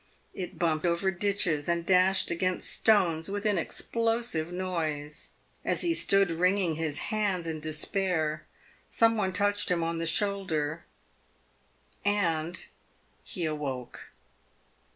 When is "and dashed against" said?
1.69-2.71